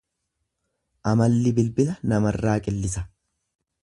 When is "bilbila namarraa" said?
1.59-2.57